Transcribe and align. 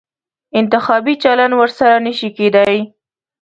انتخابي 0.59 1.13
چلند 1.23 1.53
ورسره 1.57 1.97
نه 2.05 2.11
شي 2.19 2.29
کېدای. 2.37 2.77